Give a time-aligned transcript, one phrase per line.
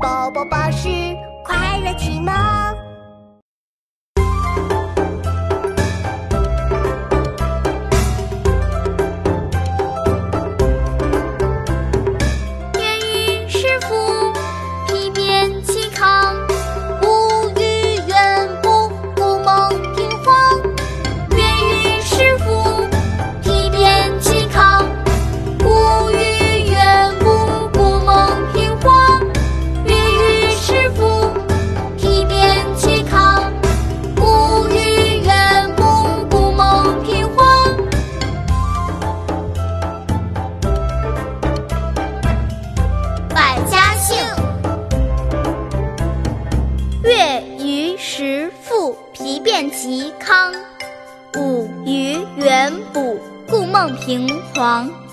[0.00, 0.88] 宝宝巴士
[1.42, 2.57] 快乐启蒙。
[49.18, 50.54] 即便嵇康。
[51.36, 55.07] 吾于远古故梦平黄。